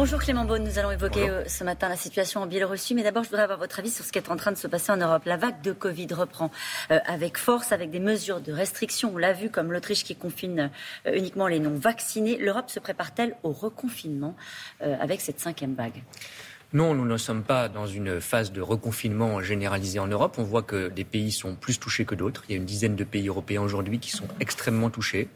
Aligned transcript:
Bonjour 0.00 0.18
Clément 0.18 0.46
Beaune, 0.46 0.64
nous 0.64 0.78
allons 0.78 0.92
évoquer 0.92 1.28
euh, 1.28 1.44
ce 1.46 1.62
matin 1.62 1.90
la 1.90 1.96
situation 1.98 2.40
en 2.40 2.46
Biélorussie, 2.46 2.94
mais 2.94 3.02
d'abord 3.02 3.22
je 3.22 3.28
voudrais 3.28 3.42
avoir 3.42 3.58
votre 3.58 3.80
avis 3.80 3.90
sur 3.90 4.02
ce 4.02 4.10
qui 4.10 4.16
est 4.16 4.30
en 4.30 4.36
train 4.36 4.50
de 4.50 4.56
se 4.56 4.66
passer 4.66 4.90
en 4.90 4.96
Europe. 4.96 5.24
La 5.26 5.36
vague 5.36 5.60
de 5.60 5.72
Covid 5.72 6.06
reprend 6.14 6.50
euh, 6.90 6.98
avec 7.04 7.36
force, 7.36 7.70
avec 7.70 7.90
des 7.90 8.00
mesures 8.00 8.40
de 8.40 8.50
restriction, 8.50 9.12
on 9.14 9.18
l'a 9.18 9.34
vu, 9.34 9.50
comme 9.50 9.70
l'Autriche 9.70 10.02
qui 10.02 10.16
confine 10.16 10.70
euh, 11.06 11.14
uniquement 11.14 11.48
les 11.48 11.60
non-vaccinés. 11.60 12.38
L'Europe 12.38 12.70
se 12.70 12.80
prépare-t-elle 12.80 13.36
au 13.42 13.52
reconfinement 13.52 14.34
avec 14.80 15.20
cette 15.20 15.38
cinquième 15.38 15.74
vague? 15.74 16.02
Non, 16.72 16.94
nous 16.94 17.04
ne 17.04 17.18
sommes 17.18 17.42
pas 17.42 17.68
dans 17.68 17.86
une 17.86 18.22
phase 18.22 18.52
de 18.52 18.62
reconfinement 18.62 19.42
généralisé 19.42 19.98
en 19.98 20.06
Europe. 20.06 20.36
On 20.38 20.44
voit 20.44 20.62
que 20.62 20.88
des 20.88 21.04
pays 21.04 21.30
sont 21.30 21.56
plus 21.56 21.78
touchés 21.78 22.06
que 22.06 22.14
d'autres. 22.14 22.44
Il 22.48 22.52
y 22.52 22.54
a 22.54 22.58
une 22.58 22.64
dizaine 22.64 22.96
de 22.96 23.04
pays 23.04 23.28
européens 23.28 23.60
aujourd'hui 23.60 23.98
qui 23.98 24.12
sont 24.12 24.28
extrêmement 24.40 24.88
touchés. 24.88 25.28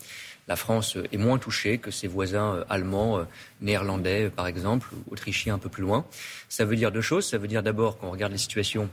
La 0.46 0.56
France 0.56 0.98
est 1.10 1.16
moins 1.16 1.38
touchée 1.38 1.78
que 1.78 1.90
ses 1.90 2.06
voisins 2.06 2.56
euh, 2.56 2.64
allemands, 2.68 3.18
euh, 3.18 3.24
néerlandais 3.60 4.30
par 4.30 4.46
exemple, 4.46 4.90
autrichiens 5.10 5.54
un 5.54 5.58
peu 5.58 5.68
plus 5.68 5.82
loin. 5.82 6.04
Ça 6.48 6.64
veut 6.64 6.76
dire 6.76 6.92
deux 6.92 7.00
choses. 7.00 7.26
Ça 7.26 7.38
veut 7.38 7.48
dire 7.48 7.62
d'abord, 7.62 7.98
quand 7.98 8.08
on 8.08 8.10
regarde 8.10 8.32
les 8.32 8.38
situations, 8.38 8.88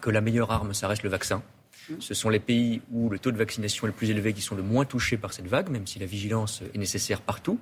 que 0.00 0.10
la 0.10 0.20
meilleure 0.20 0.50
arme, 0.50 0.74
ça 0.74 0.88
reste 0.88 1.02
le 1.02 1.10
vaccin. 1.10 1.42
Ce 1.98 2.14
sont 2.14 2.28
les 2.28 2.38
pays 2.38 2.82
où 2.92 3.08
le 3.08 3.18
taux 3.18 3.32
de 3.32 3.36
vaccination 3.36 3.86
est 3.86 3.90
le 3.90 3.96
plus 3.96 4.10
élevé 4.10 4.32
qui 4.32 4.42
sont 4.42 4.54
le 4.54 4.62
moins 4.62 4.84
touchés 4.84 5.16
par 5.16 5.32
cette 5.32 5.46
vague, 5.46 5.68
même 5.70 5.86
si 5.86 5.98
la 5.98 6.06
vigilance 6.06 6.62
est 6.72 6.78
nécessaire 6.78 7.20
partout. 7.20 7.58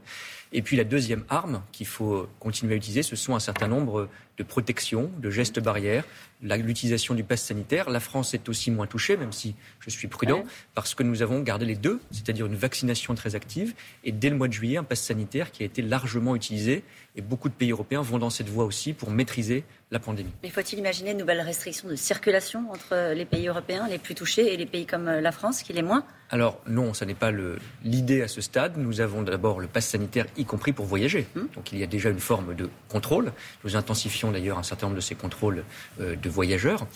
Et 0.52 0.60
puis 0.60 0.76
la 0.76 0.84
deuxième 0.84 1.24
arme 1.30 1.62
qu'il 1.72 1.86
faut 1.86 2.28
continuer 2.38 2.74
à 2.74 2.76
utiliser, 2.76 3.02
ce 3.02 3.16
sont 3.16 3.34
un 3.34 3.40
certain 3.40 3.68
nombre 3.68 4.08
de 4.38 4.44
protections, 4.44 5.10
de 5.18 5.30
gestes 5.30 5.60
barrières, 5.60 6.04
l'utilisation 6.42 7.14
du 7.14 7.24
pass 7.24 7.42
sanitaire. 7.42 7.90
La 7.90 8.00
France 8.00 8.34
est 8.34 8.48
aussi 8.48 8.70
moins 8.70 8.86
touchée, 8.86 9.16
même 9.16 9.32
si 9.32 9.54
je 9.80 9.90
suis 9.90 10.08
prudent, 10.08 10.44
parce 10.74 10.94
que 10.94 11.02
nous 11.02 11.22
avons 11.22 11.40
gardé 11.40 11.66
les 11.66 11.74
deux, 11.74 12.00
c'est-à-dire 12.10 12.46
une 12.46 12.54
vaccination 12.54 13.14
très 13.14 13.34
active 13.34 13.74
et 14.04 14.12
dès 14.12 14.30
le 14.30 14.36
mois 14.36 14.48
de 14.48 14.52
juillet, 14.52 14.76
un 14.76 14.84
pass 14.84 15.00
sanitaire 15.00 15.50
qui 15.50 15.62
a 15.62 15.66
été 15.66 15.82
largement 15.82 16.36
utilisé. 16.36 16.84
Et 17.16 17.20
beaucoup 17.20 17.48
de 17.48 17.54
pays 17.54 17.72
européens 17.72 18.00
vont 18.00 18.18
dans 18.18 18.30
cette 18.30 18.48
voie 18.48 18.64
aussi 18.64 18.92
pour 18.92 19.10
maîtriser 19.10 19.64
la 19.90 19.98
pandémie. 19.98 20.30
Mais 20.44 20.50
faut-il 20.50 20.78
imaginer 20.78 21.14
de 21.14 21.18
nouvelles 21.18 21.40
restrictions 21.40 21.88
de 21.88 21.96
circulation 21.96 22.70
entre 22.70 23.12
les 23.12 23.24
pays 23.24 23.48
européens 23.48 23.88
les 23.88 23.98
plus 23.98 24.14
touchés 24.14 24.52
et 24.52 24.56
les 24.56 24.66
pays 24.66 24.86
comme 24.86 25.06
la 25.06 25.32
France 25.32 25.62
qui 25.62 25.72
les 25.72 25.82
moins 25.82 26.04
alors 26.30 26.60
non, 26.66 26.92
ce 26.92 27.04
n'est 27.04 27.14
pas 27.14 27.32
l'idée 27.84 28.22
à 28.22 28.28
ce 28.28 28.40
stade. 28.40 28.76
Nous 28.76 29.00
avons 29.00 29.22
d'abord 29.22 29.60
le 29.60 29.66
pass 29.66 29.88
sanitaire, 29.88 30.26
y 30.36 30.44
compris 30.44 30.72
pour 30.72 30.84
voyager. 30.84 31.26
Hum. 31.36 31.48
Donc 31.54 31.72
il 31.72 31.78
y 31.78 31.82
a 31.82 31.86
déjà 31.86 32.10
une 32.10 32.20
forme 32.20 32.54
de 32.54 32.68
contrôle. 32.88 33.32
Nous 33.64 33.76
intensifions 33.76 34.30
d'ailleurs 34.30 34.58
un 34.58 34.62
certain 34.62 34.86
nombre 34.86 34.96
de 34.96 35.02
ces 35.02 35.14
contrôles 35.14 35.64
euh, 36.00 36.16
de 36.16 36.28
voyageurs. 36.28 36.86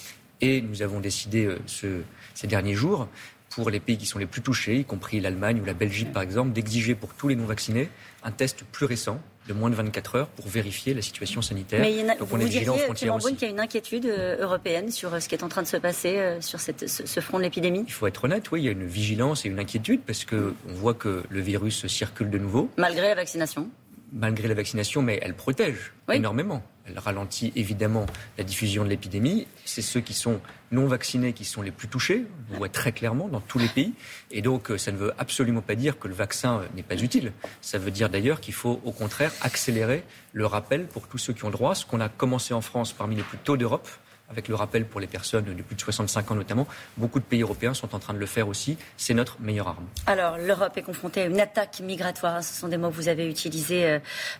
Et 0.40 0.60
nous 0.60 0.82
avons 0.82 1.00
décidé 1.00 1.46
euh, 1.46 2.02
ces 2.34 2.46
derniers 2.46 2.74
jours, 2.74 3.08
pour 3.54 3.70
les 3.70 3.80
pays 3.80 3.96
qui 3.96 4.06
sont 4.06 4.18
les 4.18 4.26
plus 4.26 4.42
touchés, 4.42 4.78
y 4.78 4.84
compris 4.84 5.20
l'Allemagne 5.20 5.60
ou 5.60 5.64
la 5.64 5.74
Belgique 5.74 6.12
par 6.12 6.22
exemple, 6.22 6.52
d'exiger 6.52 6.94
pour 6.94 7.14
tous 7.14 7.28
les 7.28 7.36
non-vaccinés 7.36 7.88
un 8.22 8.30
test 8.30 8.64
plus 8.64 8.86
récent 8.86 9.20
de 9.48 9.52
moins 9.52 9.70
de 9.70 9.74
24 9.74 10.14
heures 10.14 10.28
pour 10.28 10.46
vérifier 10.46 10.94
la 10.94 11.02
situation 11.02 11.42
sanitaire. 11.42 11.80
Mais 11.80 11.92
il 11.92 12.06
y 12.06 12.08
a, 12.08 12.14
Donc 12.14 12.28
on 12.32 12.38
est 12.38 12.44
vigilant 12.44 12.74
aux 12.74 12.78
frontières 12.78 13.16
aussi. 13.16 13.34
qu'il 13.34 13.48
y 13.48 13.50
a 13.50 13.54
une 13.54 13.60
inquiétude 13.60 14.06
euh, 14.06 14.36
européenne 14.40 14.90
sur 14.92 15.20
ce 15.20 15.28
qui 15.28 15.34
est 15.34 15.42
en 15.42 15.48
train 15.48 15.62
de 15.62 15.66
se 15.66 15.76
passer 15.76 16.36
sur 16.40 16.60
cette, 16.60 16.88
ce, 16.88 17.20
front 17.20 17.38
de 17.38 17.42
l'épidémie? 17.42 17.84
Il 17.86 17.92
faut 17.92 18.06
être 18.06 18.24
honnête, 18.24 18.50
oui, 18.52 18.60
il 18.60 18.64
y 18.66 18.68
a 18.68 18.72
une 18.72 18.86
vigilance 18.86 19.44
et 19.44 19.48
une 19.48 19.58
inquiétude 19.58 20.02
parce 20.06 20.24
qu'on 20.24 20.54
voit 20.66 20.94
que 20.94 21.24
le 21.28 21.40
virus 21.40 21.86
circule 21.88 22.30
de 22.30 22.38
nouveau. 22.38 22.70
Malgré 22.76 23.08
la 23.08 23.16
vaccination? 23.16 23.68
Malgré 24.12 24.48
la 24.48 24.54
vaccination, 24.54 25.02
mais 25.02 25.18
elle 25.22 25.34
protège 25.34 25.92
énormément. 26.12 26.62
Elle 26.84 26.98
ralentit 26.98 27.52
évidemment 27.54 28.06
la 28.36 28.44
diffusion 28.44 28.84
de 28.84 28.88
l'épidémie. 28.88 29.46
C'est 29.64 29.82
ceux 29.82 30.00
qui 30.00 30.14
sont 30.14 30.40
non 30.72 30.86
vaccinés 30.86 31.32
qui 31.32 31.44
sont 31.44 31.62
les 31.62 31.70
plus 31.70 31.88
touchés, 31.88 32.24
on 32.52 32.58
voit 32.58 32.68
très 32.68 32.92
clairement 32.92 33.28
dans 33.28 33.40
tous 33.40 33.58
les 33.58 33.68
pays. 33.68 33.92
Et 34.30 34.42
donc, 34.42 34.70
euh, 34.70 34.78
ça 34.78 34.90
ne 34.90 34.96
veut 34.96 35.12
absolument 35.18 35.60
pas 35.60 35.74
dire 35.74 35.98
que 35.98 36.08
le 36.08 36.14
vaccin 36.14 36.62
n'est 36.74 36.82
pas 36.82 36.96
utile. 36.96 37.32
Ça 37.60 37.78
veut 37.78 37.90
dire 37.90 38.08
d'ailleurs 38.08 38.40
qu'il 38.40 38.54
faut 38.54 38.80
au 38.84 38.92
contraire 38.92 39.32
accélérer 39.42 40.02
le 40.32 40.46
rappel 40.46 40.86
pour 40.86 41.06
tous 41.06 41.18
ceux 41.18 41.32
qui 41.32 41.44
ont 41.44 41.50
droit. 41.50 41.74
Ce 41.74 41.86
qu'on 41.86 42.00
a 42.00 42.08
commencé 42.08 42.52
en 42.54 42.62
France 42.62 42.92
parmi 42.92 43.16
les 43.16 43.22
plus 43.22 43.38
tôt 43.38 43.56
d'Europe, 43.56 43.88
avec 44.32 44.48
le 44.48 44.54
rappel 44.54 44.86
pour 44.86 45.00
les 45.00 45.06
personnes 45.06 45.44
de 45.44 45.62
plus 45.62 45.76
de 45.76 45.80
65 45.80 46.30
ans 46.30 46.34
notamment. 46.34 46.66
Beaucoup 46.96 47.20
de 47.20 47.24
pays 47.24 47.42
européens 47.42 47.74
sont 47.74 47.94
en 47.94 47.98
train 47.98 48.14
de 48.14 48.18
le 48.18 48.26
faire 48.26 48.48
aussi. 48.48 48.78
C'est 48.96 49.14
notre 49.14 49.40
meilleure 49.40 49.68
arme. 49.68 49.84
Alors, 50.06 50.38
l'Europe 50.38 50.76
est 50.76 50.82
confrontée 50.82 51.22
à 51.22 51.26
une 51.26 51.40
attaque 51.40 51.80
migratoire. 51.80 52.42
Ce 52.42 52.58
sont 52.60 52.68
des 52.68 52.78
mots 52.78 52.90
que 52.90 52.96
vous 52.96 53.08
avez 53.08 53.28
utilisés. 53.28 53.84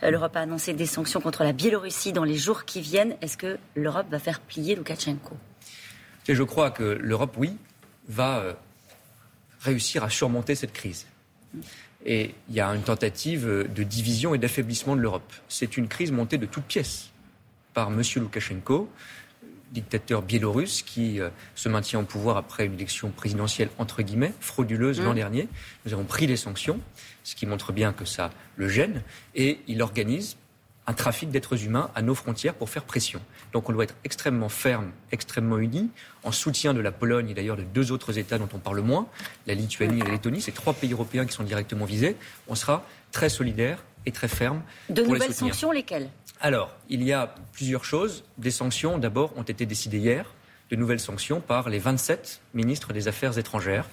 Euh, 0.02 0.10
L'Europe 0.10 0.36
a 0.36 0.40
annoncé 0.40 0.72
des 0.72 0.86
sanctions 0.86 1.20
contre 1.20 1.44
la 1.44 1.52
Biélorussie 1.52 2.12
dans 2.12 2.24
les 2.24 2.36
jours 2.36 2.64
qui 2.64 2.80
viennent. 2.80 3.14
Est-ce 3.20 3.36
que 3.36 3.58
l'Europe 3.76 4.06
va 4.10 4.18
faire 4.18 4.40
plier 4.40 4.74
Loukachenko? 4.74 5.36
Je 6.28 6.42
crois 6.42 6.70
que 6.70 6.82
l'Europe, 6.82 7.34
oui, 7.36 7.56
va 8.08 8.38
euh, 8.38 8.52
réussir 9.60 10.04
à 10.04 10.10
surmonter 10.10 10.54
cette 10.54 10.72
crise. 10.72 11.06
Et 12.04 12.34
il 12.48 12.54
y 12.54 12.60
a 12.60 12.68
une 12.68 12.82
tentative 12.82 13.46
de 13.46 13.82
division 13.82 14.34
et 14.34 14.38
d'affaiblissement 14.38 14.96
de 14.96 15.00
l'Europe. 15.00 15.32
C'est 15.48 15.76
une 15.76 15.86
crise 15.86 16.10
montée 16.10 16.38
de 16.38 16.46
toutes 16.46 16.64
pièces 16.64 17.10
par 17.74 17.88
M. 17.88 18.02
Loukachenko, 18.16 18.90
dictateur 19.72 20.22
biélorusse 20.22 20.82
qui 20.82 21.20
euh, 21.20 21.30
se 21.54 21.68
maintient 21.68 22.00
au 22.00 22.04
pouvoir 22.04 22.36
après 22.36 22.66
une 22.66 22.74
élection 22.74 23.10
présidentielle 23.10 23.70
entre 23.78 24.02
guillemets 24.02 24.32
frauduleuse 24.40 25.00
l'an 25.00 25.12
mmh. 25.12 25.16
dernier. 25.16 25.48
Nous 25.84 25.92
avons 25.92 26.04
pris 26.04 26.26
des 26.26 26.36
sanctions, 26.36 26.78
ce 27.24 27.34
qui 27.34 27.46
montre 27.46 27.72
bien 27.72 27.92
que 27.92 28.04
ça 28.04 28.30
le 28.56 28.68
gêne, 28.68 29.02
et 29.34 29.60
il 29.66 29.82
organise 29.82 30.36
un 30.86 30.94
trafic 30.94 31.30
d'êtres 31.30 31.64
humains 31.64 31.90
à 31.94 32.02
nos 32.02 32.14
frontières 32.14 32.54
pour 32.54 32.68
faire 32.68 32.84
pression. 32.84 33.20
Donc 33.52 33.68
on 33.68 33.72
doit 33.72 33.84
être 33.84 33.94
extrêmement 34.04 34.48
ferme, 34.48 34.90
extrêmement 35.12 35.58
uni, 35.58 35.90
en 36.24 36.32
soutien 36.32 36.74
de 36.74 36.80
la 36.80 36.90
Pologne 36.90 37.30
et 37.30 37.34
d'ailleurs 37.34 37.56
de 37.56 37.62
deux 37.62 37.92
autres 37.92 38.18
États 38.18 38.38
dont 38.38 38.48
on 38.52 38.58
parle 38.58 38.80
moins, 38.80 39.06
la 39.46 39.54
Lituanie 39.54 40.00
et 40.00 40.02
la 40.02 40.10
Lettonie, 40.10 40.40
ces 40.40 40.52
trois 40.52 40.72
pays 40.72 40.92
européens 40.92 41.24
qui 41.24 41.32
sont 41.32 41.44
directement 41.44 41.84
visés. 41.84 42.16
On 42.48 42.56
sera 42.56 42.84
très 43.12 43.28
solidaire 43.28 43.78
et 44.06 44.12
très 44.12 44.28
ferme. 44.28 44.62
De 44.88 45.02
nouvelles 45.02 45.34
sanctions, 45.34 45.72
lesquelles? 45.72 46.08
Alors, 46.40 46.74
il 46.88 47.02
y 47.02 47.12
a 47.12 47.34
plusieurs 47.52 47.84
choses. 47.84 48.24
Des 48.38 48.50
sanctions, 48.50 48.98
d'abord, 48.98 49.36
ont 49.36 49.42
été 49.42 49.64
décidées 49.64 49.98
hier, 49.98 50.34
de 50.70 50.76
nouvelles 50.76 51.00
sanctions 51.00 51.40
par 51.40 51.68
les 51.68 51.78
27 51.78 52.40
ministres 52.54 52.92
des 52.92 53.08
Affaires 53.08 53.38
étrangères. 53.38 53.88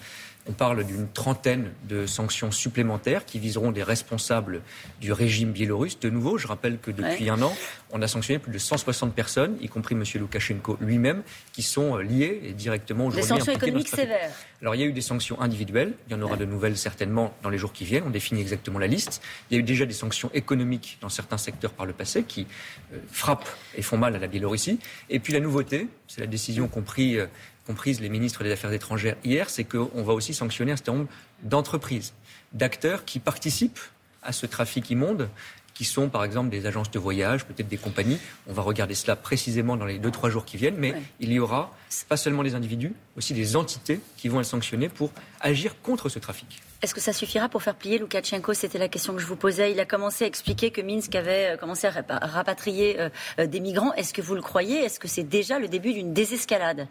On 0.47 0.53
parle 0.53 0.83
d'une 0.83 1.07
trentaine 1.07 1.71
de 1.87 2.05
sanctions 2.05 2.49
supplémentaires 2.51 3.25
qui 3.25 3.39
viseront 3.39 3.71
des 3.71 3.83
responsables 3.83 4.61
du 4.99 5.11
régime 5.11 5.51
biélorusse. 5.51 5.99
De 5.99 6.09
nouveau, 6.09 6.37
je 6.37 6.47
rappelle 6.47 6.79
que 6.79 6.91
depuis 6.91 7.29
un 7.29 7.41
an, 7.41 7.53
on 7.91 8.01
a 8.01 8.07
sanctionné 8.07 8.39
plus 8.39 8.51
de 8.51 8.57
160 8.57 9.13
personnes, 9.13 9.57
y 9.61 9.67
compris 9.67 9.95
M. 9.95 10.03
Loukachenko 10.15 10.77
lui-même, 10.81 11.23
qui 11.53 11.61
sont 11.61 11.97
euh, 11.97 12.01
liées 12.01 12.41
et 12.43 12.53
directement 12.53 13.07
aujourd'hui. 13.07 13.21
Des 13.21 13.27
sanctions 13.27 13.53
économiques 13.53 13.89
sévères. 13.89 14.31
Alors 14.61 14.75
il 14.75 14.81
y 14.81 14.83
a 14.83 14.87
eu 14.87 14.91
des 14.91 15.01
sanctions 15.01 15.39
individuelles, 15.41 15.93
il 16.07 16.13
y 16.13 16.15
en 16.15 16.21
aura 16.21 16.35
de 16.35 16.45
nouvelles 16.45 16.77
certainement 16.77 17.33
dans 17.43 17.49
les 17.49 17.57
jours 17.57 17.71
qui 17.71 17.85
viennent, 17.85 18.03
on 18.05 18.09
définit 18.09 18.41
exactement 18.41 18.79
la 18.79 18.87
liste. 18.87 19.21
Il 19.49 19.55
y 19.55 19.57
a 19.57 19.59
eu 19.59 19.63
déjà 19.63 19.85
des 19.85 19.93
sanctions 19.93 20.29
économiques 20.33 20.97
dans 21.01 21.09
certains 21.09 21.37
secteurs 21.37 21.71
par 21.71 21.85
le 21.85 21.93
passé 21.93 22.23
qui 22.23 22.47
euh, 22.93 22.97
frappent 23.11 23.49
et 23.75 23.81
font 23.81 23.97
mal 23.97 24.15
à 24.15 24.19
la 24.19 24.27
Biélorussie. 24.27 24.79
Et 25.09 25.19
puis 25.19 25.33
la 25.33 25.39
nouveauté, 25.39 25.87
c'est 26.07 26.21
la 26.21 26.27
décision 26.27 26.67
qu'ont 26.67 26.81
pris 26.81 27.17
euh, 27.17 27.27
comprises 27.69 28.01
les 28.01 28.09
ministres 28.09 28.43
des 28.43 28.51
Affaires 28.51 28.73
étrangères 28.73 29.15
hier, 29.23 29.47
c'est 29.47 29.63
qu'on 29.63 30.01
va 30.01 30.13
aussi 30.13 30.33
sanctionner 30.33 30.71
un 30.71 30.75
certain 30.75 30.93
nombre 30.93 31.09
d'entreprises, 31.43 32.13
d'acteurs 32.51 33.05
qui 33.05 33.19
participent 33.19 33.85
à 34.23 34.31
ce 34.31 34.47
trafic 34.47 34.89
immonde 34.89 35.29
qui 35.75 35.85
sont 35.85 36.09
par 36.09 36.23
exemple 36.23 36.49
des 36.49 36.65
agences 36.65 36.89
de 36.89 36.99
voyage, 36.99 37.45
peut-être 37.45 37.69
des 37.69 37.77
compagnies. 37.77 38.19
On 38.47 38.53
va 38.53 38.63
regarder 38.63 38.95
cela 38.95 39.15
précisément 39.15 39.77
dans 39.77 39.85
les 39.85 39.99
deux, 39.99 40.09
trois 40.11 40.31
jours 40.31 40.45
qui 40.45 40.57
viennent, 40.57 40.75
mais 40.77 40.93
il 41.21 41.31
y 41.31 41.39
aura 41.39 41.73
pas 42.09 42.17
seulement 42.17 42.43
des 42.43 42.55
individus, 42.55 42.91
aussi 43.15 43.33
des 43.33 43.55
entités 43.55 44.01
qui 44.17 44.29
vont 44.29 44.41
être 44.41 44.47
sanctionnées 44.47 44.89
pour 44.89 45.11
agir 45.39 45.79
contre 45.81 46.09
ce 46.09 46.19
trafic. 46.19 46.61
Est-ce 46.81 46.95
que 46.95 47.01
ça 47.01 47.13
suffira 47.13 47.49
pour 47.49 47.61
faire 47.61 47.75
plier 47.75 47.99
Loukachenko? 47.99 48.53
C'était 48.53 48.77
la 48.79 48.87
question 48.87 49.13
que 49.13 49.19
je 49.19 49.25
vous 49.27 49.35
posais. 49.35 49.71
Il 49.71 49.79
a 49.79 49.85
commencé 49.85 50.23
à 50.23 50.27
expliquer 50.27 50.71
que 50.71 50.81
Minsk 50.81 51.13
avait 51.13 51.53
euh, 51.53 51.57
commencé 51.57 51.87
à 51.87 51.91
rapatrier 51.91 52.99
euh, 52.99 53.09
euh, 53.37 53.47
des 53.47 53.59
migrants. 53.59 53.93
Est-ce 53.93 54.13
que 54.13 54.21
vous 54.21 54.35
le 54.35 54.41
croyez? 54.41 54.79
Est-ce 54.79 54.99
que 54.99 55.07
c'est 55.07 55.23
déjà 55.23 55.59
le 55.59 55.67
début 55.67 55.93
d'une 55.93 56.13
désescalade? 56.13 56.87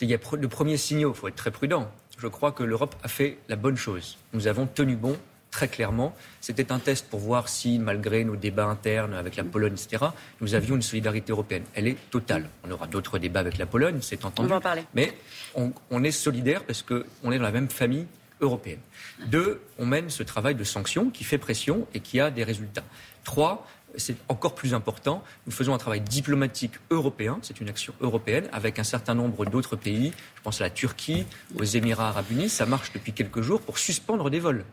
Il 0.00 0.10
y 0.10 0.14
a 0.14 0.18
de 0.18 0.46
premiers 0.46 0.76
signaux, 0.76 1.12
il 1.14 1.18
faut 1.18 1.28
être 1.28 1.36
très 1.36 1.50
prudent. 1.50 1.90
Je 2.18 2.28
crois 2.28 2.52
que 2.52 2.62
l'Europe 2.62 2.94
a 3.02 3.08
fait 3.08 3.38
la 3.48 3.56
bonne 3.56 3.76
chose. 3.76 4.18
Nous 4.32 4.46
avons 4.46 4.66
tenu 4.66 4.96
bon 4.96 5.16
très 5.50 5.68
clairement. 5.68 6.14
C'était 6.40 6.70
un 6.70 6.78
test 6.78 7.08
pour 7.08 7.20
voir 7.20 7.48
si, 7.48 7.78
malgré 7.78 8.24
nos 8.24 8.36
débats 8.36 8.66
internes 8.66 9.14
avec 9.14 9.36
la 9.36 9.44
Pologne, 9.44 9.72
etc., 9.72 10.04
nous 10.40 10.54
avions 10.54 10.76
une 10.76 10.82
solidarité 10.82 11.32
européenne. 11.32 11.64
Elle 11.74 11.88
est 11.88 11.96
totale. 12.10 12.48
On 12.64 12.70
aura 12.70 12.86
d'autres 12.86 13.18
débats 13.18 13.40
avec 13.40 13.56
la 13.56 13.64
Pologne, 13.64 13.98
c'est 14.02 14.24
entendu. 14.26 14.48
On 14.48 14.50
va 14.50 14.56
en 14.56 14.60
parler. 14.60 14.84
Mais 14.94 15.16
on, 15.54 15.72
on 15.90 16.04
est 16.04 16.10
solidaire 16.10 16.64
parce 16.64 16.82
qu'on 16.82 17.32
est 17.32 17.38
dans 17.38 17.44
la 17.44 17.52
même 17.52 17.70
famille 17.70 18.06
européenne. 18.40 18.80
Deux, 19.26 19.62
on 19.78 19.86
mène 19.86 20.10
ce 20.10 20.22
travail 20.22 20.54
de 20.54 20.64
sanction 20.64 21.08
qui 21.08 21.24
fait 21.24 21.38
pression 21.38 21.86
et 21.94 22.00
qui 22.00 22.20
a 22.20 22.30
des 22.30 22.44
résultats. 22.44 22.84
Trois, 23.24 23.66
c'est 23.96 24.16
encore 24.28 24.54
plus 24.54 24.74
important, 24.74 25.22
nous 25.46 25.52
faisons 25.52 25.74
un 25.74 25.78
travail 25.78 26.00
diplomatique 26.00 26.72
européen, 26.90 27.38
c'est 27.42 27.60
une 27.60 27.68
action 27.68 27.94
européenne, 28.00 28.48
avec 28.52 28.78
un 28.78 28.84
certain 28.84 29.14
nombre 29.14 29.46
d'autres 29.46 29.76
pays, 29.76 30.12
je 30.36 30.42
pense 30.42 30.60
à 30.60 30.64
la 30.64 30.70
Turquie, 30.70 31.26
aux 31.58 31.64
Émirats 31.64 32.08
arabes 32.08 32.30
unis, 32.30 32.48
ça 32.48 32.66
marche 32.66 32.92
depuis 32.92 33.12
quelques 33.12 33.42
jours 33.42 33.60
pour 33.60 33.78
suspendre 33.78 34.30
des 34.30 34.40
vols. 34.40 34.64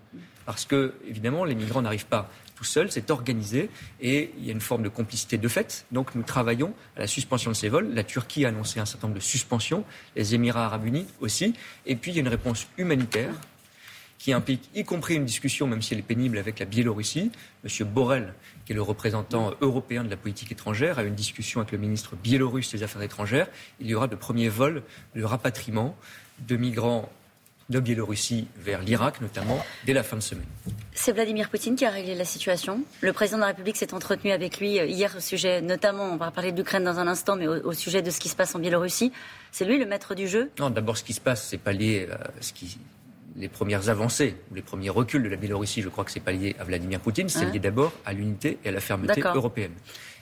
Parce 0.46 0.66
que, 0.66 0.94
évidemment, 1.08 1.46
les 1.46 1.56
migrants 1.56 1.82
n'arrivent 1.82 2.06
pas 2.06 2.30
tout 2.56 2.66
seuls, 2.66 2.92
c'est 2.92 3.10
organisé 3.12 3.70
et 4.02 4.32
il 4.38 4.46
y 4.46 4.50
a 4.50 4.52
une 4.52 4.62
forme 4.62 4.84
de 4.84 4.90
complicité 4.90 5.38
de 5.38 5.48
fait. 5.48 5.86
Donc 5.92 6.16
nous 6.16 6.24
travaillons 6.24 6.74
à 6.98 7.00
la 7.00 7.08
suspension 7.08 7.52
de 7.52 7.56
ces 7.56 7.70
vols. 7.70 7.94
La 7.94 8.04
Turquie 8.04 8.46
a 8.46 8.50
annoncé 8.50 8.80
un 8.80 8.86
certain 8.86 9.08
nombre 9.08 9.20
de 9.20 9.24
suspensions, 9.24 9.86
les 10.16 10.36
Émirats 10.36 10.66
arabes 10.66 10.86
unis 10.86 11.08
aussi. 11.22 11.54
Et 11.86 11.96
puis 11.96 12.12
il 12.12 12.16
y 12.16 12.18
a 12.18 12.22
une 12.22 12.28
réponse 12.28 12.68
humanitaire 12.78 13.34
qui 14.24 14.32
implique 14.32 14.70
y 14.74 14.86
compris 14.86 15.16
une 15.16 15.26
discussion, 15.26 15.68
même 15.68 15.82
si 15.82 15.94
elle 15.94 16.00
est 16.00 16.04
pénible, 16.04 16.38
avec 16.38 16.60
la 16.60 16.66
Biélorussie. 16.66 17.30
Monsieur 17.66 17.84
Borrell, 17.84 18.34
qui 18.66 18.72
est 18.72 18.76
le 18.76 18.82
représentant 18.82 19.54
européen 19.62 20.04
de 20.04 20.10
la 20.10 20.18
politique 20.18 20.52
étrangère, 20.52 21.00
a 21.00 21.04
une 21.04 21.16
discussion 21.16 21.60
avec 21.60 21.72
le 21.72 21.78
ministre 21.78 22.16
biélorusse 22.16 22.72
des 22.72 22.84
Affaires 22.84 23.02
étrangères. 23.02 23.48
Il 23.80 23.88
y 23.88 23.96
aura 23.96 24.08
de 24.08 24.16
premiers 24.16 24.50
vols 24.50 24.84
de 25.16 25.24
rapatriement 25.24 25.96
de 26.48 26.56
migrants 26.56 27.10
de 27.70 27.80
Biélorussie 27.80 28.48
vers 28.58 28.82
l'Irak 28.82 29.22
notamment 29.22 29.64
dès 29.86 29.94
la 29.94 30.04
fin 30.04 30.18
de 30.18 30.22
semaine. 30.22 30.46
C'est 30.94 31.12
Vladimir 31.12 31.50
Poutine 31.50 31.76
qui 31.76 31.86
a 31.86 31.90
réglé 31.90 32.16
la 32.16 32.26
situation. 32.26 32.84
Le 33.02 33.14
président 33.14 33.38
de 33.38 33.42
la 33.42 33.48
République 33.48 33.78
s'est 33.78 33.94
entretenu 33.94 34.32
avec 34.32 34.60
lui 34.60 34.80
euh, 34.80 34.86
hier 34.86 35.14
au 35.16 35.20
sujet, 35.20 35.62
notamment, 35.62 36.06
on 36.06 36.18
va 36.18 36.32
parler 36.32 36.52
de 36.52 36.58
l'Ukraine 36.58 36.84
dans 36.84 37.00
un 37.00 37.08
instant, 37.08 37.36
mais 37.36 37.48
au, 37.48 37.74
sujet 37.74 38.02
de 38.02 38.12
ce 38.12 38.20
qui 38.20 38.30
se 38.30 38.36
passe 38.36 38.54
en 38.56 38.60
Biélorussie. 38.60 39.12
C'est 39.52 39.66
lui 39.66 39.78
le 39.80 39.86
maître 39.86 40.14
du 40.14 40.28
jeu? 40.28 40.52
Non, 40.60 40.70
d'abord 40.70 40.98
ce 40.98 41.04
qui 41.04 41.14
se 41.14 41.22
passe, 41.22 41.48
c'est 41.48 41.58
pas 41.58 41.72
lié 41.72 42.08
à 42.12 42.32
ce 42.42 42.54
qui 42.54 42.78
les 43.36 43.50
premières 43.50 43.90
avancées 43.90 44.36
les 44.54 44.62
premiers 44.62 44.90
reculs 44.90 45.24
de 45.24 45.30
la 45.30 45.36
Biélorussie, 45.36 45.82
je 45.82 45.90
crois 45.90 46.04
que 46.04 46.12
ce 46.12 46.20
n'est 46.20 46.26
pas 46.26 46.32
lié 46.32 46.56
à 46.60 46.64
Vladimir 46.64 47.00
Poutine, 47.00 47.30
c'est 47.30 47.46
lié 47.46 47.60
d'abord 47.60 47.92
à 48.06 48.14
l'unité 48.14 48.58
et 48.64 48.70
à 48.70 48.72
la 48.72 48.80
fermeté 48.80 49.22
européenne. 49.22 49.74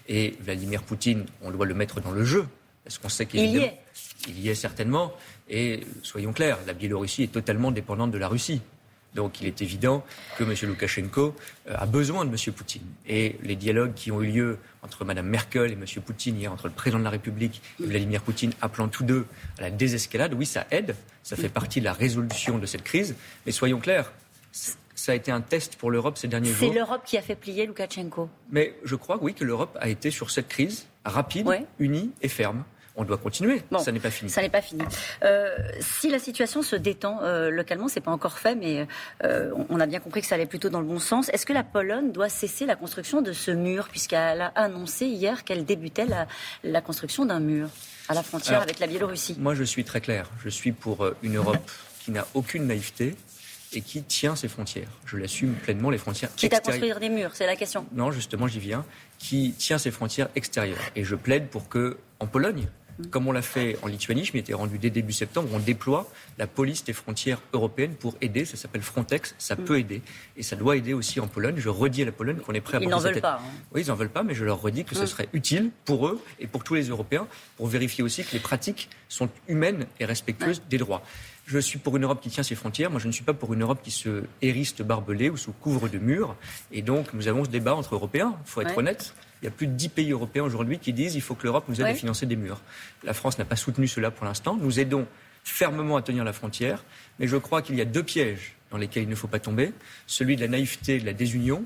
Et 0.08 0.36
Vladimir 0.42 0.84
Poutine, 0.84 1.25
on 1.42 1.52
doit 1.52 1.66
le 1.66 1.74
mettre 1.74 2.02
dans 2.02 2.12
le 2.12 2.24
jeu. 2.24 2.46
Est-ce 2.86 3.00
qu'on 3.00 3.10
sait 3.10 3.25
qu'il 3.25 3.46
y 3.46 3.58
est 3.58 3.80
Il 4.28 4.40
y 4.40 4.50
est 4.50 4.56
certainement. 4.56 5.13
Et 5.50 5.81
soyons 6.02 6.34
clairs, 6.34 6.58
la 6.66 6.74
Biélorussie 6.74 7.24
est 7.24 7.31
totalement 7.31 7.72
dépendante 7.72 8.12
de 8.12 8.18
la 8.18 8.28
Russie. 8.28 8.62
Donc 9.16 9.42
il 9.42 9.48
est 9.48 9.62
évident 9.62 10.04
que 10.38 10.44
M. 10.44 10.54
Loukachenko 10.63 11.36
euh, 11.68 11.75
a 11.78 11.86
besoin 11.86 12.25
de 12.25 12.30
M. 12.30 12.54
Poutine. 12.54 12.86
Et 13.08 13.38
les 13.44 13.56
dialogues 13.56 13.94
qui 13.94 14.12
ont 14.12 14.22
eu 14.22 14.28
lieu 14.28 14.58
entre 14.81 15.04
Mme 15.04 15.28
Merkel 15.28 15.72
et 15.72 15.74
M. 15.74 15.86
Poutine, 16.04 16.38
hier 16.40 16.52
entre 16.52 16.68
le 16.68 16.74
président 16.74 17.00
de 17.00 17.04
la 17.04 17.10
République 17.10 17.62
et 17.81 17.86
Vladimir 17.86 18.22
Poutine, 18.22 18.54
appelant 18.62 18.88
tous 18.88 19.04
deux 19.04 19.25
à 19.58 19.63
la 19.63 19.69
désescalade, 19.69 20.34
oui, 20.34 20.46
ça 20.46 20.66
aide, 20.72 20.96
ça 21.24 21.36
fait 21.36 21.50
partie 21.50 21.80
de 21.80 21.86
la 21.86 21.94
résolution 21.94 22.58
de 22.58 22.66
cette 22.66 22.84
crise. 22.84 23.16
Mais 23.46 23.52
soyons 23.52 23.80
clairs, 23.80 24.12
ça 24.96 25.12
a 25.12 25.16
été 25.16 25.31
un 25.31 25.42
test 25.42 25.75
pour 25.75 25.92
l'Europe 25.92 26.18
ces 26.18 26.28
derniers 26.28 26.52
jours. 26.52 26.69
C'est 26.72 26.80
l'Europe 26.80 27.02
qui 27.06 27.18
a 27.18 27.22
fait 27.22 27.36
plier 27.36 27.66
Loukachenko. 27.66 28.30
Mais 28.50 28.75
je 28.84 28.96
crois, 28.96 29.18
oui, 29.22 29.34
que 29.34 29.44
l'Europe 29.44 29.78
a 29.81 29.90
été 29.90 30.10
sur 30.10 30.31
cette 30.31 30.48
crise 30.48 30.88
rapide, 31.04 31.48
unie 31.80 32.12
et 32.22 32.28
ferme 32.28 32.63
on 32.95 33.03
doit 33.03 33.17
continuer. 33.17 33.61
ça 33.79 33.91
n'est 33.91 33.99
pas 33.99 34.11
fini. 34.11 34.29
Ça 34.29 34.41
n'est 34.41 34.49
pas 34.49 34.61
fini. 34.61 34.83
Euh, 35.23 35.55
si 35.79 36.09
la 36.09 36.19
situation 36.19 36.61
se 36.61 36.75
détend 36.75 37.19
euh, 37.23 37.49
localement, 37.49 37.88
c'est 37.88 38.01
pas 38.01 38.11
encore 38.11 38.38
fait, 38.38 38.55
mais 38.55 38.88
euh, 39.23 39.51
on 39.69 39.79
a 39.79 39.85
bien 39.85 39.99
compris 39.99 40.21
que 40.21 40.27
ça 40.27 40.35
allait 40.35 40.45
plutôt 40.45 40.69
dans 40.69 40.81
le 40.81 40.88
bon 40.88 40.99
sens. 40.99 41.29
Est-ce 41.29 41.45
que 41.45 41.53
la 41.53 41.63
Pologne 41.63 42.11
doit 42.11 42.29
cesser 42.29 42.65
la 42.65 42.75
construction 42.75 43.21
de 43.21 43.33
ce 43.33 43.51
mur, 43.51 43.88
puisqu'elle 43.89 44.41
a 44.41 44.47
annoncé 44.55 45.05
hier 45.05 45.43
qu'elle 45.43 45.65
débutait 45.65 46.07
la, 46.63 46.81
construction 46.81 47.25
d'un 47.25 47.39
mur 47.39 47.69
à 48.09 48.13
la 48.13 48.23
frontière 48.23 48.61
avec 48.61 48.79
la 48.79 48.88
Biélorussie? 48.88 49.35
Moi, 49.39 49.55
je 49.55 49.63
suis 49.63 49.83
très 49.83 50.01
clair. 50.01 50.29
Je 50.43 50.49
suis 50.49 50.71
pour 50.71 51.05
une 51.23 51.38
Europe 51.38 51.71
qui 52.03 52.11
n'a 52.11 52.25
aucune 52.33 52.65
naïveté 52.67 53.15
et 53.73 53.81
qui 53.81 54.03
tient 54.03 54.35
ses 54.35 54.47
frontières. 54.47 54.89
Je 55.05 55.17
l'assume 55.17 55.53
pleinement, 55.53 55.89
les 55.89 55.97
frontières 55.97 56.33
Quitte 56.35 56.53
à 56.53 56.59
construire 56.59 56.99
des 56.99 57.09
murs, 57.09 57.31
c'est 57.33 57.45
la 57.45 57.55
question. 57.55 57.85
Non, 57.93 58.11
justement, 58.11 58.47
j'y 58.47 58.59
viens. 58.59 58.85
Qui 59.17 59.53
tient 59.53 59.77
ses 59.77 59.91
frontières 59.91 60.29
extérieures. 60.35 60.79
Et 60.95 61.03
je 61.03 61.15
plaide 61.15 61.47
pour 61.47 61.69
que, 61.69 61.97
en 62.19 62.27
Pologne, 62.27 62.67
comme 63.09 63.27
on 63.27 63.31
l'a 63.31 63.42
fait 63.42 63.77
en 63.81 63.88
Lituanie, 63.88 64.25
je 64.25 64.33
m'y 64.33 64.39
étais 64.39 64.53
rendu 64.53 64.77
dès 64.77 64.89
début 64.89 65.13
septembre, 65.13 65.50
on 65.53 65.59
déploie 65.59 66.09
la 66.38 66.48
police 66.48 66.83
des 66.83 66.94
frontières 66.94 67.39
européennes 67.53 67.95
pour 67.95 68.15
aider. 68.21 68.45
Ça 68.45 68.57
s'appelle 68.57 68.81
Frontex, 68.81 69.36
ça 69.38 69.56
mm. 69.56 69.63
peut 69.63 69.80
aider. 69.80 70.01
Et 70.38 70.44
ça 70.44 70.56
doit 70.56 70.75
aider 70.75 70.94
aussi 70.94 71.19
en 71.19 71.27
Pologne. 71.27 71.56
Je 71.57 71.69
redis 71.69 72.03
à 72.03 72.06
la 72.06 72.12
Pologne 72.12 72.38
qu'on 72.38 72.53
est 72.53 72.62
prêt 72.62 72.77
à 72.77 72.81
Ils 72.81 72.89
n'en 72.89 73.00
veulent 73.00 73.21
pas. 73.21 73.42
Hein. 73.42 73.51
Oui, 73.74 73.81
ils 73.81 73.88
n'en 73.88 73.95
veulent 73.95 74.09
pas, 74.09 74.24
mais 74.24 74.36
je 74.36 74.45
leur 74.45 74.62
redis 74.62 74.83
que 74.83 74.95
ce 74.95 75.03
mm. 75.03 75.07
serait 75.07 75.30
utile 75.33 75.71
pour 75.86 76.07
eux 76.07 76.21
et 76.39 76.48
pour 76.48 76.63
tous 76.63 76.75
les 76.75 76.88
Européens 76.89 77.27
pour 77.57 77.68
vérifier 77.68 78.03
aussi 78.03 78.24
que 78.24 78.33
les 78.33 78.39
pratiques 78.39 78.89
sont 79.09 79.30
humaines 79.48 79.86
et 80.00 80.06
respectueuses 80.06 80.62
des 80.69 80.77
droits. 80.77 81.03
Je 81.45 81.59
suis 81.59 81.80
pour 81.80 81.98
une 81.98 82.03
Europe 82.03 82.21
qui 82.21 82.30
tient 82.30 82.44
ses 82.44 82.56
frontières. 82.56 82.89
Moi, 82.92 83.00
je 83.00 83.07
ne 83.07 83.12
suis 83.12 83.24
pas 83.24 83.33
pour 83.33 83.53
une 83.53 83.62
Europe 83.62 83.80
qui 83.83 83.92
se 83.92 84.24
hérisse 84.42 84.75
barbelée 84.81 85.30
ou 85.30 85.38
se 85.38 85.51
couvre 85.51 85.89
de 85.89 85.98
murs. 85.98 86.36
Et 86.71 86.81
donc, 86.81 87.13
nous 87.13 87.27
avons 87.27 87.44
ce 87.44 87.50
débat 87.50 87.75
entre 87.75 87.95
Européens. 87.95 88.36
Il 88.45 88.50
faut 88.50 88.62
être 88.62 88.77
honnête. 88.77 89.13
Il 89.41 89.45
y 89.45 89.47
a 89.47 89.51
plus 89.51 89.67
de 89.67 89.73
dix 89.73 89.89
pays 89.89 90.11
européens 90.11 90.43
aujourd'hui 90.43 90.77
qui 90.77 90.93
disent 90.93 91.13
qu'il 91.13 91.21
faut 91.21 91.35
que 91.35 91.43
l'Europe 91.43 91.65
nous 91.67 91.81
aide 91.81 91.88
à 91.88 91.93
financer 91.95 92.25
des 92.25 92.35
murs. 92.35 92.61
La 93.03 93.13
France 93.13 93.38
n'a 93.39 93.45
pas 93.45 93.55
soutenu 93.55 93.88
cela 93.88 94.11
pour 94.11 94.25
l'instant. 94.25 94.55
Nous 94.55 94.79
aidons 94.79 95.07
fermement 95.43 95.97
à 95.97 96.01
tenir 96.01 96.23
la 96.23 96.33
frontière, 96.33 96.83
mais 97.19 97.27
je 97.27 97.38
crois 97.38 97.61
qu'il 97.61 97.75
y 97.75 97.81
a 97.81 97.85
deux 97.85 98.03
pièges 98.03 98.55
dans 98.69 98.77
lesquels 98.77 99.03
il 99.03 99.09
ne 99.09 99.15
faut 99.15 99.27
pas 99.27 99.39
tomber. 99.39 99.73
Celui 100.05 100.35
de 100.35 100.41
la 100.41 100.47
naïveté, 100.47 100.99
de 100.99 101.05
la 101.05 101.13
désunion, 101.13 101.63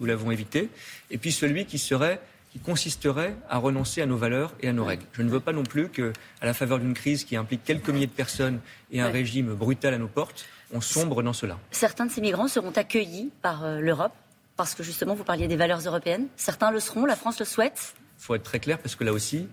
nous 0.00 0.06
l'avons 0.06 0.30
évité, 0.30 0.68
et 1.10 1.18
puis 1.18 1.32
celui 1.32 1.64
qui 1.64 1.78
serait 1.78 2.20
qui 2.54 2.60
consisterait 2.60 3.34
à 3.48 3.58
renoncer 3.58 4.00
à 4.00 4.06
nos 4.06 4.16
valeurs 4.16 4.54
et 4.60 4.68
à 4.68 4.72
nos 4.72 4.84
règles. 4.84 5.02
Je 5.12 5.22
ne 5.22 5.28
veux 5.28 5.40
pas 5.40 5.52
non 5.52 5.64
plus 5.64 5.88
qu'à 5.88 6.12
la 6.40 6.54
faveur 6.54 6.78
d'une 6.78 6.94
crise 6.94 7.24
qui 7.24 7.34
implique 7.34 7.64
quelques 7.64 7.88
milliers 7.88 8.06
de 8.06 8.12
personnes 8.12 8.60
et 8.92 9.00
un 9.00 9.08
régime 9.08 9.54
brutal 9.54 9.92
à 9.92 9.98
nos 9.98 10.06
portes, 10.06 10.46
on 10.72 10.80
sombre 10.80 11.24
dans 11.24 11.32
cela. 11.32 11.58
Certains 11.72 12.06
de 12.06 12.12
ces 12.12 12.20
migrants 12.20 12.46
seront 12.46 12.70
accueillis 12.70 13.32
par 13.42 13.64
euh, 13.64 13.80
l'Europe 13.80 14.14
parce 14.56 14.74
que 14.74 14.82
justement, 14.82 15.14
vous 15.14 15.24
parliez 15.24 15.48
des 15.48 15.56
valeurs 15.56 15.80
européennes. 15.80 16.26
Certains 16.36 16.70
le 16.70 16.80
seront, 16.80 17.06
la 17.06 17.16
France 17.16 17.38
le 17.38 17.44
souhaite. 17.44 17.94
Il 18.18 18.24
faut 18.24 18.34
être 18.34 18.42
très 18.42 18.60
clair 18.60 18.78
parce 18.78 18.94
que 18.94 19.04
là 19.04 19.12
aussi, 19.12 19.48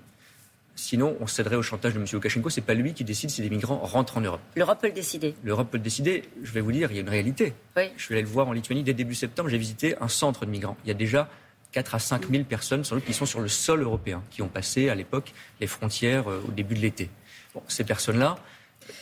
sinon 0.75 1.17
on 1.19 1.27
céderait 1.27 1.55
au 1.55 1.63
chantage 1.63 1.93
de 1.93 1.99
M. 1.99 2.05
Lukashenko. 2.11 2.49
Ce 2.49 2.59
n'est 2.59 2.65
pas 2.65 2.73
lui 2.73 2.93
qui 2.93 3.03
décide 3.03 3.29
si 3.29 3.41
des 3.41 3.49
migrants 3.49 3.79
rentrent 3.79 4.17
en 4.17 4.21
Europe. 4.21 4.41
L'Europe 4.55 4.79
peut 4.81 4.87
le 4.87 4.93
décider. 4.93 5.35
L'Europe 5.43 5.69
peut 5.71 5.77
le 5.77 5.83
décider. 5.83 6.23
Je 6.43 6.51
vais 6.51 6.61
vous 6.61 6.71
dire, 6.71 6.91
il 6.91 6.95
y 6.95 6.97
a 6.99 7.01
une 7.01 7.09
réalité. 7.09 7.53
Je 7.75 8.03
suis 8.03 8.13
allé 8.13 8.21
le 8.21 8.29
voir 8.29 8.47
en 8.47 8.53
Lituanie 8.53 8.83
dès 8.83 8.93
début 8.93 9.15
septembre. 9.15 9.49
J'ai 9.49 9.57
visité 9.57 9.95
un 10.01 10.07
centre 10.07 10.45
de 10.45 10.51
migrants. 10.51 10.77
Il 10.85 10.87
y 10.87 10.91
a 10.91 10.95
déjà 10.95 11.29
4 11.71 11.95
à 11.95 11.99
5 11.99 12.29
000 12.29 12.43
personnes 12.43 12.83
sans 12.83 12.95
doute, 12.95 13.05
qui 13.05 13.13
sont 13.13 13.25
sur 13.25 13.39
le 13.39 13.47
sol 13.47 13.81
européen, 13.81 14.23
qui 14.29 14.41
ont 14.41 14.47
passé 14.47 14.89
à 14.89 14.95
l'époque 14.95 15.33
les 15.59 15.67
frontières 15.67 16.29
euh, 16.29 16.43
au 16.47 16.51
début 16.51 16.75
de 16.75 16.81
l'été. 16.81 17.09
Bon, 17.53 17.63
ces 17.67 17.83
personnes-là, 17.83 18.37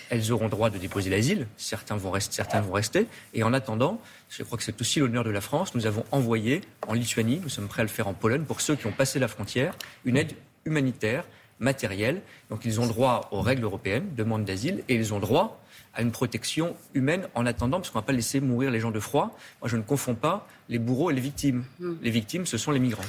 elles 0.10 0.32
auront 0.32 0.50
droit 0.50 0.70
de 0.70 0.78
déposer 0.78 1.10
l'asile. 1.10 1.48
Certains 1.58 1.96
vont, 1.96 2.12
rester, 2.12 2.36
certains 2.36 2.62
vont 2.62 2.74
rester. 2.74 3.08
Et 3.34 3.44
en 3.44 3.54
attendant, 3.54 4.02
je 4.30 4.44
crois 4.44 4.58
que 4.58 4.64
c'est 4.64 4.80
aussi 4.82 5.00
l'honneur 5.00 5.24
de 5.24 5.30
la 5.30 5.42
France, 5.42 5.76
nous 5.76 5.86
avons 5.86 6.06
envoyé 6.12 6.62
en 6.88 6.94
Lituanie, 6.94 7.40
nous 7.42 7.50
sommes 7.50 7.68
prêts 7.68 7.82
à 7.82 7.84
le 7.84 7.90
faire 7.90 8.08
en 8.08 8.14
Pologne, 8.14 8.44
pour 8.44 8.62
ceux 8.62 8.76
qui 8.76 8.88
ont 8.88 8.92
passé 8.92 9.20
la 9.20 9.28
frontière, 9.28 9.76
une 10.06 10.18
aide 10.18 10.34
humanitaire, 10.66 11.26
matérielle. 11.60 12.22
Donc 12.50 12.66
ils 12.66 12.80
ont 12.80 12.88
droit 12.88 13.28
aux 13.32 13.42
règles 13.42 13.64
européennes, 13.64 14.08
demande 14.16 14.46
d'asile, 14.46 14.84
et 14.88 14.96
ils 14.96 15.14
ont 15.14 15.20
droit 15.20 15.62
à 15.94 16.02
une 16.02 16.12
protection 16.12 16.76
humaine 16.94 17.28
en 17.36 17.46
attendant, 17.46 17.78
parce 17.78 17.90
qu'on 17.90 18.00
ne 18.00 18.04
va 18.04 18.08
pas 18.08 18.14
laisser 18.14 18.40
mourir 18.40 18.72
les 18.72 18.80
gens 18.80 18.92
de 18.92 19.00
froid. 19.00 19.38
Moi, 19.62 19.70
je 19.70 19.76
ne 19.76 19.82
confonds 19.82 20.16
pas 20.16 20.48
les 20.70 20.80
bourreaux 20.80 21.12
et 21.12 21.14
les 21.14 21.22
victimes. 21.22 21.64
Hmm. 21.80 21.96
Les 22.02 22.12
victimes, 22.12 22.46
ce 22.46 22.58
sont 22.58 22.72
les 22.72 22.80
migrants. 22.80 23.04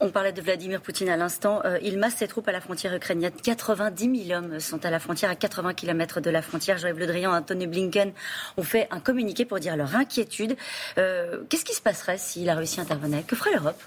On 0.00 0.10
parlait 0.10 0.32
de 0.32 0.40
Vladimir 0.40 0.80
Poutine 0.80 1.08
à 1.08 1.16
l'instant. 1.16 1.60
Euh, 1.64 1.76
il 1.82 1.98
masse 1.98 2.16
ses 2.16 2.28
troupes 2.28 2.46
à 2.46 2.52
la 2.52 2.60
frontière 2.60 2.94
ukrainienne. 2.94 3.32
90 3.42 4.26
000 4.26 4.38
hommes 4.38 4.60
sont 4.60 4.84
à 4.84 4.90
la 4.90 5.00
frontière, 5.00 5.28
à 5.28 5.34
80 5.34 5.74
km 5.74 6.20
de 6.20 6.30
la 6.30 6.40
frontière. 6.40 6.78
Jean-Yves 6.78 7.00
Le 7.00 7.06
Drian, 7.08 7.32
Anthony 7.32 7.66
Blinken 7.66 8.12
ont 8.56 8.62
fait 8.62 8.86
un 8.92 9.00
communiqué 9.00 9.44
pour 9.44 9.58
dire 9.58 9.76
leur 9.76 9.96
inquiétude. 9.96 10.56
Euh, 10.98 11.42
qu'est-ce 11.48 11.64
qui 11.64 11.74
se 11.74 11.82
passerait 11.82 12.16
si 12.16 12.44
la 12.44 12.54
Russie 12.54 12.80
intervenait 12.80 13.24
Que 13.24 13.34
ferait 13.34 13.52
l'Europe? 13.54 13.82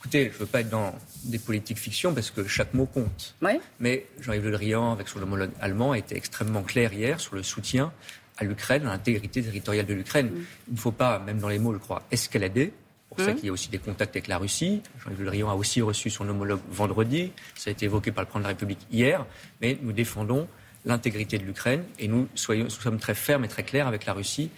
Écoutez, 0.00 0.28
je 0.28 0.34
ne 0.34 0.40
veux 0.40 0.46
pas 0.46 0.60
être 0.60 0.68
dans 0.68 0.94
des 1.24 1.38
politiques 1.38 1.78
fiction 1.78 2.12
parce 2.12 2.30
que 2.30 2.46
chaque 2.46 2.74
mot 2.74 2.84
compte. 2.84 3.34
Mais 3.80 4.06
Jean-Yves 4.20 4.44
Le 4.44 4.52
Drian, 4.52 4.92
avec 4.92 5.08
son 5.08 5.22
homologue 5.22 5.52
allemand, 5.62 5.92
a 5.92 5.98
été 5.98 6.14
extrêmement 6.14 6.62
clair 6.62 6.92
hier 6.92 7.20
sur 7.20 7.36
le 7.36 7.42
soutien 7.42 7.90
à 8.36 8.44
l'Ukraine, 8.44 8.86
à 8.86 8.90
l'intégrité 8.90 9.42
territoriale 9.42 9.86
de 9.86 9.94
l'Ukraine. 9.94 10.26
Mm. 10.26 10.44
Il 10.68 10.74
ne 10.74 10.78
faut 10.78 10.92
pas, 10.92 11.20
même 11.20 11.38
dans 11.38 11.48
les 11.48 11.58
mots, 11.58 11.72
je 11.72 11.78
crois, 11.78 12.02
escalader 12.10 12.74
pour 13.14 13.24
ça 13.24 13.32
mmh. 13.32 13.36
qu'il 13.36 13.46
y 13.46 13.48
a 13.48 13.52
aussi 13.52 13.68
des 13.68 13.78
contacts 13.78 14.16
avec 14.16 14.28
la 14.28 14.38
Russie. 14.38 14.82
Jean-Yves 14.98 15.20
Le 15.20 15.26
Drian 15.26 15.50
a 15.50 15.54
aussi 15.54 15.80
reçu 15.82 16.10
son 16.10 16.28
homologue 16.28 16.60
vendredi. 16.68 17.32
Ça 17.54 17.70
a 17.70 17.72
été 17.72 17.86
évoqué 17.86 18.12
par 18.12 18.22
le 18.22 18.26
président 18.26 18.40
de 18.40 18.44
la 18.44 18.48
République 18.50 18.86
hier. 18.90 19.24
Mais 19.60 19.78
nous 19.82 19.92
défendons 19.92 20.48
l'intégrité 20.84 21.38
de 21.38 21.44
l'Ukraine 21.44 21.84
et 21.98 22.08
nous, 22.08 22.28
soyons, 22.34 22.64
nous 22.64 22.70
sommes 22.70 22.98
très 22.98 23.14
fermes 23.14 23.44
et 23.44 23.48
très 23.48 23.62
clairs 23.62 23.86
avec 23.86 24.06
la 24.06 24.12
Russie. 24.12 24.50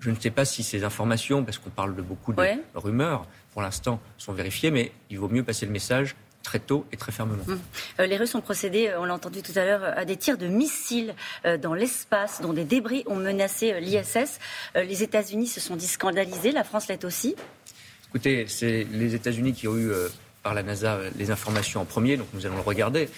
Je 0.00 0.10
ne 0.10 0.16
sais 0.16 0.30
pas 0.30 0.44
si 0.44 0.64
ces 0.64 0.82
informations, 0.82 1.44
parce 1.44 1.58
qu'on 1.58 1.70
parle 1.70 1.94
de 1.94 2.02
beaucoup 2.02 2.32
de 2.32 2.42
rumeurs, 2.74 3.26
pour 3.52 3.62
l'instant, 3.62 4.00
sont 4.18 4.32
vérifiées, 4.32 4.72
mais 4.72 4.90
il 5.10 5.18
vaut 5.20 5.28
mieux 5.28 5.44
passer 5.44 5.64
le 5.64 5.70
message 5.70 6.16
très 6.42 6.58
tôt 6.58 6.84
et 6.90 6.96
très 6.96 7.12
fermement. 7.12 7.44
Mmh. 7.46 7.58
Euh, 8.00 8.06
les 8.06 8.16
Russes 8.16 8.34
ont 8.34 8.40
procédé, 8.40 8.88
euh, 8.88 9.00
on 9.00 9.04
l'a 9.04 9.14
entendu 9.14 9.42
tout 9.42 9.52
à 9.54 9.64
l'heure, 9.64 9.84
à 9.96 10.04
des 10.04 10.16
tirs 10.16 10.38
de 10.38 10.48
missiles 10.48 11.14
euh, 11.44 11.56
dans 11.56 11.72
l'espace, 11.72 12.40
dont 12.40 12.52
des 12.52 12.64
débris 12.64 13.04
ont 13.06 13.16
menacé 13.16 13.80
l'ISS. 13.80 14.40
les 14.74 15.02
États-Unis 15.02 15.46
se 15.46 15.60
sont 15.60 15.76
dit 15.76 15.86
scandalisés, 15.86 16.50
la 16.50 16.64
France 16.64 16.88
l'est 16.88 17.04
aussi. 17.04 17.36
Écoutez, 18.12 18.44
c'est 18.46 18.86
les 18.92 19.14
États-Unis 19.14 19.54
qui 19.54 19.66
ont 19.68 19.76
eu 19.76 19.90
euh, 19.90 20.08
par 20.42 20.52
la 20.52 20.62
NASA 20.62 20.98
les 21.16 21.30
informations 21.30 21.80
en 21.80 21.86
premier, 21.86 22.18
donc 22.18 22.26
nous 22.34 22.44
allons 22.44 22.56
le 22.56 22.60
regarder. 22.60 23.08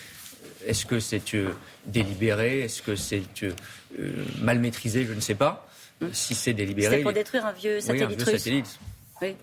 Est-ce 0.64 0.86
que 0.86 1.00
c'est 1.00 1.34
euh, 1.34 1.50
délibéré? 1.84 2.60
Est-ce 2.60 2.80
que 2.80 2.94
c'est 2.94 3.24
euh, 3.42 3.52
mal 4.40 4.60
maîtrisé? 4.60 5.04
Je 5.04 5.12
ne 5.12 5.18
sais 5.20 5.34
pas. 5.34 5.66
Si 6.12 6.36
c'est 6.36 6.52
délibéré. 6.52 6.98
C'est 6.98 7.02
pour 7.02 7.12
détruire 7.12 7.44
un 7.44 7.52
vieux 7.52 7.80
satellite 7.80 8.06
oui, 8.08 8.14
un 8.14 8.16
vieux 8.16 8.38
Satellite. 8.38 8.78
Oui. 9.20 9.34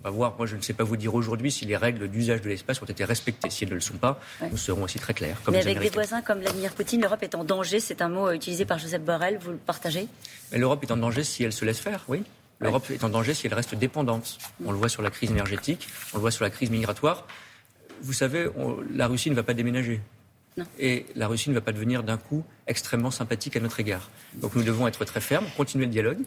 On 0.00 0.04
va 0.04 0.10
voir. 0.10 0.34
Moi, 0.38 0.46
je 0.46 0.56
ne 0.56 0.62
sais 0.62 0.72
pas 0.72 0.84
vous 0.84 0.96
dire 0.96 1.14
aujourd'hui 1.14 1.52
si 1.52 1.66
les 1.66 1.76
règles 1.76 2.08
d'usage 2.08 2.40
de 2.40 2.48
l'espace 2.48 2.80
ont 2.80 2.86
été 2.86 3.04
respectées. 3.04 3.50
Si 3.50 3.64
elles 3.64 3.70
ne 3.70 3.74
le 3.74 3.80
sont 3.80 3.98
pas, 3.98 4.18
nous 4.50 4.56
serons 4.56 4.84
aussi 4.84 4.98
très 4.98 5.12
clairs. 5.12 5.38
Mais 5.50 5.60
avec 5.60 5.80
des 5.80 5.90
voisins 5.90 6.22
comme 6.22 6.40
Vladimir 6.40 6.72
Poutine, 6.72 7.02
l'Europe 7.02 7.22
est 7.22 7.34
en 7.34 7.44
danger. 7.44 7.78
C'est 7.78 8.00
un 8.00 8.08
mot 8.08 8.30
utilisé 8.30 8.64
par 8.64 8.78
Joseph 8.78 9.02
Borrell. 9.02 9.38
Vous 9.38 9.50
le 9.50 9.58
partagez? 9.58 10.08
L'Europe 10.52 10.82
est 10.82 10.92
en 10.92 10.96
danger 10.96 11.24
si 11.24 11.44
elle 11.44 11.52
se 11.52 11.66
laisse 11.66 11.80
faire, 11.80 12.04
oui. 12.08 12.22
L'Europe 12.64 12.90
est 12.90 13.04
en 13.04 13.10
danger 13.10 13.34
si 13.34 13.46
elle 13.46 13.54
reste 13.54 13.74
dépendante. 13.74 14.38
On 14.64 14.72
le 14.72 14.78
voit 14.78 14.88
sur 14.88 15.02
la 15.02 15.10
crise 15.10 15.30
énergétique, 15.30 15.86
on 16.12 16.16
le 16.16 16.22
voit 16.22 16.30
sur 16.30 16.44
la 16.44 16.50
crise 16.50 16.70
migratoire. 16.70 17.26
Vous 18.02 18.14
savez, 18.14 18.48
la 18.92 19.06
Russie 19.06 19.30
ne 19.30 19.34
va 19.34 19.42
pas 19.42 19.54
déménager. 19.54 20.00
Et 20.78 21.06
la 21.14 21.28
Russie 21.28 21.50
ne 21.50 21.54
va 21.54 21.60
pas 21.60 21.72
devenir 21.72 22.02
d'un 22.02 22.16
coup 22.16 22.44
extrêmement 22.66 23.10
sympathique 23.10 23.56
à 23.56 23.60
notre 23.60 23.80
égard. 23.80 24.08
Donc 24.34 24.54
nous 24.54 24.62
devons 24.62 24.86
être 24.86 25.04
très 25.04 25.20
fermes, 25.20 25.46
continuer 25.56 25.84
le 25.84 25.90
dialogue, 25.90 26.20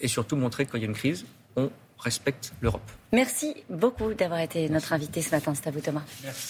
et 0.00 0.08
surtout 0.08 0.36
montrer 0.36 0.66
que 0.66 0.72
quand 0.72 0.78
il 0.78 0.82
y 0.82 0.84
a 0.84 0.88
une 0.88 0.94
crise, 0.94 1.26
on 1.56 1.70
respecte 1.98 2.52
l'Europe. 2.60 2.90
Merci 3.12 3.54
beaucoup 3.70 4.12
d'avoir 4.14 4.40
été 4.40 4.68
notre 4.68 4.92
invité 4.92 5.22
ce 5.22 5.30
matin. 5.30 5.54
C'est 5.54 5.68
à 5.68 5.70
vous, 5.70 5.80
Thomas. 5.80 6.02
Merci. 6.24 6.42